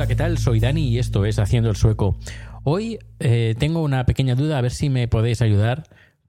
Hola, 0.00 0.08
¿qué 0.08 0.16
tal? 0.16 0.38
Soy 0.38 0.60
Dani 0.60 0.88
y 0.88 0.98
esto 0.98 1.26
es 1.26 1.38
Haciendo 1.38 1.68
el 1.68 1.76
Sueco. 1.76 2.16
Hoy 2.64 2.98
eh, 3.18 3.54
tengo 3.58 3.82
una 3.82 4.06
pequeña 4.06 4.34
duda, 4.34 4.56
a 4.56 4.62
ver 4.62 4.70
si 4.70 4.88
me 4.88 5.08
podéis 5.08 5.42
ayudar 5.42 5.82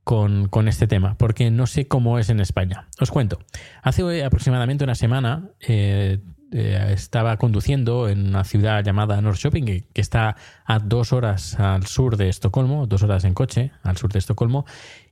con, 0.03 0.49
con 0.49 0.67
este 0.67 0.87
tema, 0.87 1.15
porque 1.17 1.51
no 1.51 1.65
sé 1.67 1.87
cómo 1.87 2.19
es 2.19 2.29
en 2.29 2.41
España. 2.41 2.89
Os 2.99 3.11
cuento. 3.11 3.39
Hace 3.81 4.25
aproximadamente 4.25 4.83
una 4.83 4.95
semana 4.95 5.51
eh, 5.61 6.19
eh, 6.51 6.91
estaba 6.91 7.37
conduciendo 7.37 8.09
en 8.09 8.27
una 8.27 8.43
ciudad 8.43 8.83
llamada 8.83 9.21
Norrköping, 9.21 9.63
que, 9.63 9.83
que 9.93 10.01
está 10.01 10.35
a 10.65 10.79
dos 10.79 11.13
horas 11.13 11.57
al 11.57 11.87
sur 11.87 12.17
de 12.17 12.27
Estocolmo, 12.27 12.87
dos 12.87 13.03
horas 13.03 13.23
en 13.23 13.33
coche 13.33 13.71
al 13.83 13.95
sur 13.95 14.11
de 14.11 14.19
Estocolmo, 14.19 14.65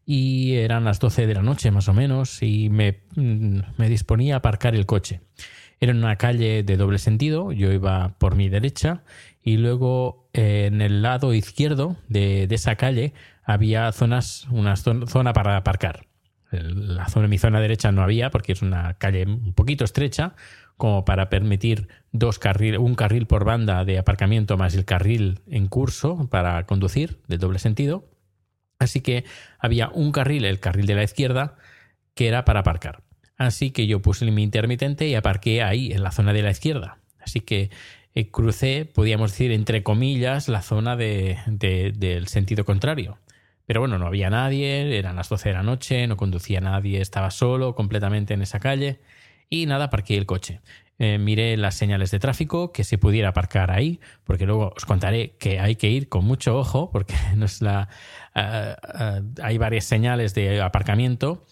y 0.05 0.55
eran 0.55 0.83
las 0.83 0.99
12 0.99 1.27
de 1.27 1.33
la 1.33 1.43
noche 1.43 1.71
más 1.71 1.87
o 1.87 1.93
menos, 1.93 2.43
y 2.43 2.69
me, 2.69 3.03
mm, 3.15 3.59
me 3.77 3.87
disponía 3.87 4.33
a 4.33 4.37
aparcar 4.39 4.75
el 4.75 4.85
coche. 4.85 5.21
Era 5.81 5.93
una 5.93 6.17
calle 6.17 6.63
de 6.63 6.77
doble 6.77 6.97
sentido, 6.97 7.51
yo 7.51 7.71
iba 7.71 8.15
por 8.17 8.35
mi 8.35 8.49
derecha 8.49 9.03
y 9.41 9.57
luego 9.57 10.29
eh, 10.33 10.65
en 10.67 10.81
el 10.81 11.01
lado 11.01 11.33
izquierdo 11.33 11.95
de, 12.09 12.47
esa 12.51 12.75
calle 12.75 13.13
había 13.43 13.91
zonas, 13.93 14.45
una 14.51 14.75
zon- 14.75 15.07
zona 15.07 15.31
para 15.33 15.55
aparcar. 15.55 16.05
La 16.51 17.07
zona, 17.07 17.27
mi 17.27 17.37
zona 17.37 17.61
derecha 17.61 17.91
no 17.91 18.01
había 18.01 18.29
porque 18.31 18.51
es 18.53 18.61
una 18.61 18.95
calle 18.95 19.23
un 19.25 19.53
poquito 19.53 19.85
estrecha 19.85 20.33
como 20.77 21.05
para 21.05 21.29
permitir 21.29 21.87
dos 22.11 22.39
carril, 22.39 22.77
un 22.77 22.95
carril 22.95 23.27
por 23.27 23.45
banda 23.45 23.85
de 23.85 23.99
aparcamiento 23.99 24.57
más 24.57 24.73
el 24.75 24.85
carril 24.85 25.41
en 25.47 25.67
curso 25.67 26.27
para 26.29 26.65
conducir 26.65 27.21
de 27.27 27.37
doble 27.37 27.59
sentido. 27.59 28.09
Así 28.79 29.01
que 29.01 29.25
había 29.59 29.89
un 29.89 30.11
carril, 30.11 30.45
el 30.45 30.59
carril 30.59 30.85
de 30.87 30.95
la 30.95 31.03
izquierda, 31.03 31.55
que 32.15 32.27
era 32.27 32.45
para 32.45 32.61
aparcar. 32.61 33.03
Así 33.39 33.71
que 33.71 33.87
yo 33.87 34.01
puse 34.01 34.29
mi 34.29 34.43
intermitente 34.43 35.07
y 35.07 35.15
aparqué 35.15 35.63
ahí, 35.63 35.91
en 35.91 36.03
la 36.03 36.11
zona 36.11 36.31
de 36.33 36.43
la 36.43 36.51
izquierda. 36.51 36.99
Así 37.19 37.39
que 37.39 37.71
eh, 38.13 38.29
crucé, 38.29 38.85
podríamos 38.85 39.31
decir, 39.31 39.51
entre 39.51 39.81
comillas, 39.81 40.47
la 40.49 40.61
zona 40.61 40.95
de- 40.95 41.37
de- 41.47 41.91
del 41.95 42.27
sentido 42.27 42.65
contrario. 42.65 43.17
Pero 43.65 43.79
bueno, 43.81 43.97
no 43.97 44.07
había 44.07 44.29
nadie, 44.29 44.97
eran 44.97 45.15
las 45.15 45.29
12 45.29 45.49
de 45.49 45.55
la 45.55 45.63
noche, 45.63 46.05
no 46.07 46.17
conducía 46.17 46.59
nadie, 46.59 47.01
estaba 47.01 47.31
solo 47.31 47.75
completamente 47.75 48.33
en 48.33 48.41
esa 48.41 48.59
calle 48.59 48.99
y 49.49 49.65
nada, 49.67 49.85
aparqué 49.85 50.17
el 50.17 50.25
coche. 50.25 50.59
Eh, 50.97 51.17
miré 51.17 51.55
las 51.55 51.75
señales 51.75 52.11
de 52.11 52.19
tráfico, 52.19 52.73
que 52.73 52.83
se 52.83 52.97
pudiera 52.97 53.29
aparcar 53.29 53.71
ahí, 53.71 54.01
porque 54.25 54.45
luego 54.45 54.73
os 54.75 54.85
contaré 54.85 55.31
que 55.39 55.59
hay 55.61 55.75
que 55.77 55.89
ir 55.89 56.09
con 56.09 56.25
mucho 56.25 56.57
ojo, 56.57 56.89
porque 56.91 57.13
no 57.37 57.45
es 57.45 57.61
la, 57.61 57.87
ah, 58.35 59.21
hay 59.41 59.57
varias 59.57 59.85
señales 59.85 60.33
de 60.33 60.61
aparcamiento. 60.61 61.45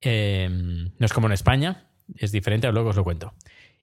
Eh, 0.00 0.48
no 0.50 1.06
es 1.06 1.12
como 1.12 1.26
en 1.26 1.32
España, 1.32 1.88
es 2.16 2.32
diferente, 2.32 2.70
luego 2.72 2.90
os 2.90 2.96
lo 2.96 3.04
cuento. 3.04 3.34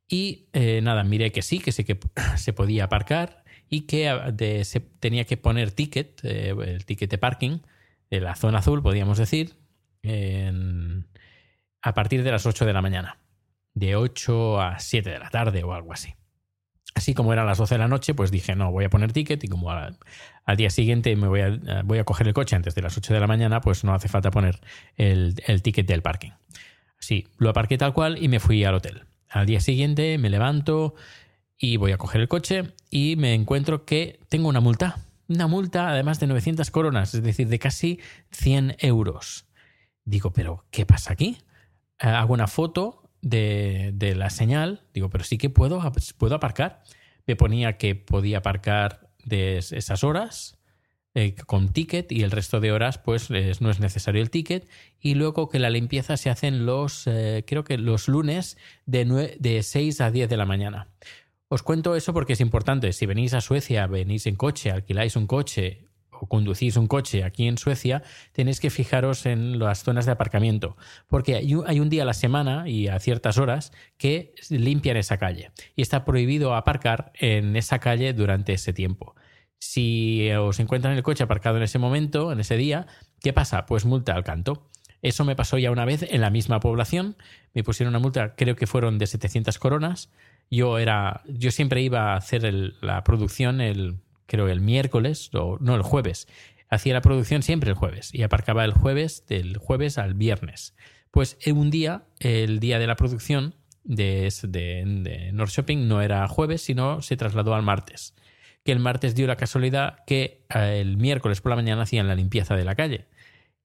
Y 0.07 0.47
eh, 0.53 0.81
nada, 0.81 1.03
miré 1.03 1.31
que 1.31 1.41
sí, 1.41 1.59
que 1.59 1.71
sí 1.71 1.83
que 1.83 1.99
se 2.37 2.53
podía 2.53 2.85
aparcar 2.85 3.43
y 3.69 3.81
que 3.81 4.09
ah, 4.09 4.33
se 4.63 4.79
tenía 4.79 5.25
que 5.25 5.37
poner 5.37 5.71
ticket, 5.71 6.21
eh, 6.23 6.55
el 6.65 6.85
ticket 6.85 7.09
de 7.09 7.17
parking, 7.17 7.59
de 8.09 8.21
la 8.21 8.35
zona 8.35 8.59
azul, 8.59 8.83
podríamos 8.83 9.17
decir, 9.17 9.55
a 11.81 11.93
partir 11.93 12.23
de 12.23 12.31
las 12.31 12.45
8 12.45 12.65
de 12.65 12.73
la 12.73 12.81
mañana, 12.81 13.17
de 13.73 13.95
8 13.95 14.61
a 14.61 14.79
7 14.79 15.09
de 15.09 15.19
la 15.19 15.29
tarde 15.29 15.63
o 15.63 15.73
algo 15.73 15.93
así. 15.93 16.13
Así 16.95 17.13
como 17.13 17.33
eran 17.33 17.47
las 17.47 17.57
12 17.57 17.75
de 17.75 17.79
la 17.79 17.87
noche, 17.87 18.13
pues 18.13 18.29
dije, 18.29 18.55
no, 18.55 18.71
voy 18.71 18.85
a 18.85 18.89
poner 18.89 19.13
ticket 19.13 19.43
y 19.43 19.47
como 19.47 19.71
al, 19.71 19.97
día 20.57 20.69
siguiente 20.69 21.15
me 21.15 21.27
voy 21.27 21.41
a, 21.41 21.81
voy 21.83 21.97
a 21.97 22.03
coger 22.03 22.27
el 22.27 22.33
coche 22.33 22.55
antes 22.55 22.75
de 22.75 22.81
las 22.81 22.95
8 22.97 23.13
de 23.13 23.19
la 23.19 23.27
mañana, 23.27 23.61
pues 23.61 23.83
no 23.83 23.93
hace 23.93 24.07
falta 24.07 24.29
poner 24.29 24.59
el, 24.95 25.35
el 25.47 25.61
ticket 25.61 25.87
del 25.87 26.01
parking. 26.01 26.31
Sí, 26.99 27.27
lo 27.37 27.49
aparqué 27.49 27.77
tal 27.77 27.93
cual 27.93 28.21
y 28.21 28.27
me 28.27 28.39
fui 28.39 28.63
al 28.63 28.75
hotel. 28.75 29.03
Al 29.27 29.45
día 29.45 29.59
siguiente 29.59 30.17
me 30.19 30.29
levanto 30.29 30.93
y 31.57 31.77
voy 31.77 31.91
a 31.91 31.97
coger 31.97 32.21
el 32.21 32.27
coche 32.27 32.73
y 32.89 33.15
me 33.15 33.33
encuentro 33.33 33.85
que 33.85 34.19
tengo 34.29 34.47
una 34.47 34.59
multa. 34.59 34.99
Una 35.27 35.47
multa 35.47 35.89
además 35.89 36.19
de 36.19 36.27
900 36.27 36.69
coronas, 36.69 37.13
es 37.13 37.23
decir, 37.23 37.47
de 37.47 37.57
casi 37.57 37.99
100 38.31 38.75
euros. 38.79 39.47
Digo, 40.05 40.31
pero 40.31 40.65
¿qué 40.69 40.85
pasa 40.85 41.13
aquí? 41.13 41.37
Eh, 41.99 42.07
hago 42.07 42.33
una 42.33 42.47
foto 42.47 43.02
de, 43.23 43.91
de 43.95 44.13
la 44.15 44.29
señal, 44.29 44.83
digo, 44.93 45.09
pero 45.09 45.23
sí 45.23 45.37
que 45.39 45.49
puedo, 45.49 45.81
puedo 46.17 46.35
aparcar. 46.35 46.83
Me 47.25 47.35
ponía 47.35 47.77
que 47.77 47.95
podía 47.95 48.39
aparcar 48.39 49.09
de 49.25 49.57
es- 49.57 49.71
esas 49.71 50.03
horas 50.03 50.59
eh, 51.15 51.35
con 51.45 51.69
ticket 51.69 52.11
y 52.11 52.23
el 52.23 52.31
resto 52.31 52.59
de 52.59 52.71
horas 52.71 52.97
pues 52.97 53.29
es- 53.31 53.61
no 53.61 53.69
es 53.69 53.79
necesario 53.79 54.21
el 54.21 54.29
ticket 54.29 54.67
y 54.99 55.13
luego 55.15 55.47
que 55.47 55.59
la 55.59 55.69
limpieza 55.69 56.17
se 56.17 56.29
hace 56.29 56.47
en 56.47 56.65
los 56.65 57.07
eh, 57.07 57.43
creo 57.47 57.63
que 57.63 57.77
los 57.77 58.07
lunes 58.07 58.57
de, 58.85 59.37
de 59.39 59.63
6 59.63 60.01
a 60.01 60.11
10 60.11 60.27
de 60.29 60.37
la 60.37 60.45
mañana. 60.45 60.89
Os 61.47 61.63
cuento 61.63 61.95
eso 61.95 62.13
porque 62.13 62.33
es 62.33 62.41
importante. 62.41 62.91
Si 62.93 63.05
venís 63.05 63.33
a 63.35 63.41
Suecia, 63.41 63.85
venís 63.87 64.25
en 64.25 64.35
coche, 64.35 64.71
alquiláis 64.71 65.15
un 65.15 65.27
coche 65.27 65.87
o 66.19 66.27
conducís 66.27 66.77
un 66.77 66.87
coche 66.87 67.23
aquí 67.23 67.47
en 67.47 67.57
Suecia, 67.57 68.03
tenéis 68.31 68.59
que 68.59 68.69
fijaros 68.69 69.25
en 69.25 69.59
las 69.59 69.83
zonas 69.83 70.05
de 70.05 70.11
aparcamiento, 70.11 70.77
porque 71.07 71.35
hay 71.35 71.79
un, 71.79 71.89
día 71.89 72.03
a 72.03 72.05
la 72.05 72.13
semana 72.13 72.67
y 72.67 72.87
a 72.87 72.99
ciertas 72.99 73.37
horas 73.37 73.71
que 73.97 74.33
limpian 74.49 74.97
esa 74.97 75.17
calle 75.17 75.51
y 75.75 75.81
está 75.81 76.05
prohibido 76.05 76.55
aparcar 76.55 77.11
en 77.15 77.55
esa 77.55 77.79
calle 77.79 78.13
durante 78.13 78.53
ese 78.53 78.73
tiempo. 78.73 79.15
Si 79.59 80.29
os 80.31 80.59
encuentran 80.59 80.95
el 80.95 81.03
coche 81.03 81.23
aparcado 81.23 81.57
en 81.57 81.63
ese 81.63 81.79
momento, 81.79 82.31
en 82.31 82.39
ese 82.39 82.57
día, 82.57 82.87
¿qué 83.21 83.31
pasa? 83.31 83.65
Pues 83.65 83.85
multa 83.85 84.13
al 84.13 84.23
canto. 84.23 84.69
Eso 85.01 85.25
me 85.25 85.35
pasó 85.35 85.57
ya 85.57 85.71
una 85.71 85.85
vez 85.85 86.03
en 86.03 86.21
la 86.21 86.29
misma 86.29 86.59
población. 86.59 87.17
Me 87.53 87.63
pusieron 87.63 87.91
una 87.91 87.99
multa, 87.99 88.35
creo 88.35 88.55
que 88.55 88.67
fueron 88.67 88.97
de 88.97 89.07
700 89.07 89.59
coronas. 89.59 90.11
Yo 90.49 90.79
era, 90.79 91.21
yo 91.27 91.51
siempre 91.51 91.81
iba 91.81 92.13
a 92.13 92.17
hacer 92.17 92.43
la 92.81 93.03
producción 93.03 93.59
el, 93.61 94.02
creo 94.25 94.47
el 94.49 94.61
miércoles 94.61 95.29
o 95.33 95.57
no 95.59 95.75
el 95.75 95.81
jueves. 95.81 96.27
Hacía 96.69 96.93
la 96.93 97.01
producción 97.01 97.43
siempre 97.43 97.69
el 97.69 97.75
jueves 97.75 98.13
y 98.13 98.23
aparcaba 98.23 98.65
el 98.65 98.73
jueves 98.73 99.25
del 99.27 99.57
jueves 99.57 99.97
al 99.97 100.13
viernes. 100.15 100.75
Pues 101.11 101.37
eh, 101.41 101.51
un 101.51 101.69
día, 101.69 102.05
el 102.19 102.59
día 102.59 102.79
de 102.79 102.87
la 102.87 102.95
producción 102.95 103.55
de, 103.83 104.33
de, 104.43 104.83
de 104.85 105.31
Norrköping 105.33 105.87
no 105.87 106.01
era 106.01 106.27
jueves, 106.27 106.61
sino 106.61 107.01
se 107.01 107.17
trasladó 107.17 107.53
al 107.53 107.61
martes. 107.63 108.15
Que 108.63 108.71
el 108.71 108.79
martes 108.79 109.13
dio 109.13 109.27
la 109.27 109.35
casualidad 109.35 109.97
que 110.07 110.45
eh, 110.55 110.79
el 110.81 110.97
miércoles 110.97 111.41
por 111.41 111.51
la 111.51 111.57
mañana 111.57 111.83
hacían 111.83 112.07
la 112.07 112.15
limpieza 112.15 112.55
de 112.55 112.63
la 112.65 112.75
calle. 112.75 113.05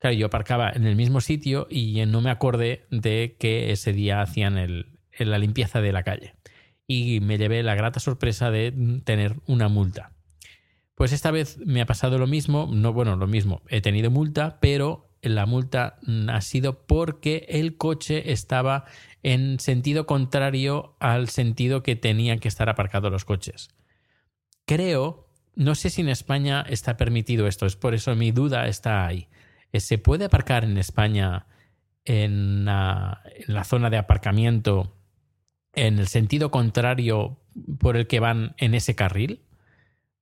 Claro, 0.01 0.15
yo 0.17 0.27
aparcaba 0.27 0.71
en 0.71 0.87
el 0.87 0.95
mismo 0.97 1.21
sitio 1.21 1.67
y 1.71 2.05
no 2.07 2.21
me 2.21 2.31
acordé 2.31 2.85
de 2.91 3.37
que 3.39 3.73
ese 3.73 3.93
día 3.93 4.21
hacían 4.21 4.59
el- 4.59 4.99
la 5.19 5.39
limpieza 5.39 5.81
de 5.81 5.93
la 5.93 6.03
calle. 6.05 6.35
Y 6.87 7.21
me 7.21 7.39
llevé 7.39 7.63
la 7.63 7.75
grata 7.75 7.99
sorpresa 8.01 8.51
de 8.51 9.01
tener 9.05 9.37
una 9.47 9.69
multa. 9.69 10.13
Pues 10.99 11.13
esta 11.13 11.31
vez 11.31 11.59
me 11.65 11.81
ha 11.81 11.87
pasado 11.87 12.19
lo 12.19 12.27
mismo, 12.27 12.69
no 12.73 12.93
bueno, 12.93 13.15
lo 13.15 13.29
mismo, 13.29 13.63
he 13.69 13.81
tenido 13.81 14.11
multa, 14.11 14.59
pero 14.61 15.09
la 15.23 15.47
multa 15.47 16.01
ha 16.29 16.41
sido 16.41 16.89
porque 16.89 17.47
el 17.49 17.77
coche 17.77 18.33
estaba 18.33 18.85
en 19.23 19.61
sentido 19.61 20.07
contrario 20.07 20.97
al 20.99 21.29
sentido 21.29 21.85
que 21.85 21.95
tenían 21.95 22.41
que 22.41 22.49
estar 22.49 22.69
aparcados 22.69 23.13
los 23.13 23.25
coches. 23.25 23.69
Creo, 24.67 25.29
no 25.55 25.77
sé 25.77 25.91
si 25.91 26.01
en 26.01 26.09
España 26.09 26.67
está 26.69 26.97
permitido 26.97 27.47
esto, 27.47 27.67
es 27.67 27.77
por 27.77 27.95
eso 27.95 28.17
mi 28.17 28.33
duda 28.33 28.67
está 28.67 29.07
ahí. 29.07 29.29
Eh, 29.71 29.79
¿Se 29.79 29.99
puede 29.99 30.25
aparcar 30.25 30.65
en 30.65 30.79
España 30.79 31.47
en 32.07 32.65
la, 32.65 33.23
en 33.47 33.55
la 33.55 33.63
zona 33.63 33.89
de 33.89 33.99
aparcamiento 33.99 34.97
en 35.75 36.01
el 36.01 36.09
sentido 36.09 36.51
contrario 36.51 37.39
por 37.79 37.97
el 37.97 38.09
que 38.09 38.19
van 38.19 38.57
en 38.59 38.75
ese 38.75 38.97
carril? 38.97 39.45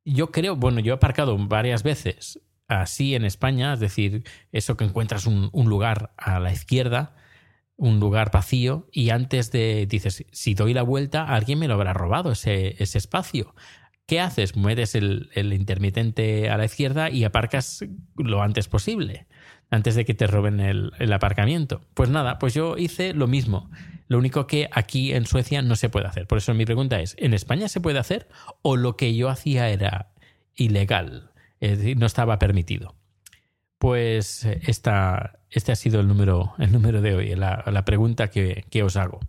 Yo 0.08 0.30
creo, 0.30 0.54
bueno, 0.54 0.78
yo 0.78 0.92
he 0.92 0.96
aparcado 0.96 1.36
varias 1.36 1.82
veces 1.82 2.40
así 2.68 3.16
en 3.16 3.24
España, 3.24 3.74
es 3.74 3.80
decir, 3.80 4.22
eso 4.52 4.76
que 4.76 4.84
encuentras 4.84 5.26
un, 5.26 5.50
lugar 5.52 6.14
a 6.16 6.38
la 6.38 6.52
izquierda, 6.52 7.16
un 7.76 7.98
lugar 7.98 8.30
vacío, 8.32 8.88
y 8.92 9.10
antes 9.10 9.50
de, 9.50 9.84
dices, 9.86 10.24
si 10.30 10.54
doy 10.54 10.74
la 10.74 10.82
vuelta, 10.82 11.24
alguien 11.24 11.58
me 11.58 11.66
lo 11.66 11.74
habrá 11.74 11.92
robado 11.92 12.30
ese, 12.30 12.80
ese 12.80 12.98
espacio. 12.98 13.52
¿Qué 14.06 14.20
haces? 14.20 14.54
Mueves 14.54 14.94
el, 14.94 15.28
el 15.34 15.52
intermitente 15.52 16.50
a 16.50 16.56
la 16.56 16.66
izquierda 16.66 17.10
y 17.10 17.24
aparcas 17.24 17.84
lo 18.16 18.42
antes 18.42 18.68
posible, 18.68 19.26
antes 19.70 19.96
de 19.96 20.04
que 20.04 20.14
te 20.14 20.28
roben 20.28 20.60
el, 20.60 20.92
el 21.00 21.12
aparcamiento. 21.12 21.80
Pues 21.94 22.10
nada, 22.10 22.38
pues 22.38 22.54
yo 22.54 22.78
hice 22.78 23.12
lo 23.12 23.26
mismo. 23.26 23.68
Lo 24.08 24.18
único 24.18 24.46
que 24.46 24.68
aquí 24.72 25.12
en 25.12 25.26
Suecia 25.26 25.62
no 25.62 25.76
se 25.76 25.88
puede 25.88 26.06
hacer. 26.06 26.26
Por 26.26 26.38
eso 26.38 26.54
mi 26.54 26.64
pregunta 26.64 27.00
es, 27.00 27.16
¿en 27.18 27.34
España 27.34 27.68
se 27.68 27.80
puede 27.80 27.98
hacer 27.98 28.28
o 28.62 28.76
lo 28.76 28.96
que 28.96 29.14
yo 29.14 29.28
hacía 29.28 29.68
era 29.68 30.12
ilegal? 30.54 31.30
Es 31.60 31.78
decir, 31.78 31.96
no 31.96 32.06
estaba 32.06 32.38
permitido. 32.38 32.94
Pues 33.78 34.44
eh, 34.44 34.60
esta, 34.64 35.40
este 35.50 35.72
ha 35.72 35.76
sido 35.76 36.00
el 36.00 36.08
número, 36.08 36.54
el 36.58 36.72
número 36.72 37.00
de 37.02 37.14
hoy, 37.14 37.34
la, 37.34 37.84
pregunta 37.84 38.28
que, 38.28 38.64
que, 38.70 38.82
os 38.82 38.96
hago. 38.96 39.20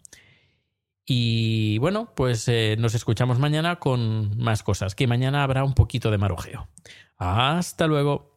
Y 1.05 1.77
bueno, 1.79 2.13
pues 2.15 2.47
eh, 2.47 2.75
nos 2.77 2.93
escuchamos 2.93 3.39
mañana 3.39 3.77
con 3.77 4.37
más 4.37 4.61
cosas, 4.63 4.93
que 4.93 5.07
mañana 5.07 5.43
habrá 5.43 5.63
un 5.63 5.73
poquito 5.73 6.11
de 6.11 6.17
marujeo. 6.17 6.67
Hasta 7.17 7.87
luego. 7.87 8.36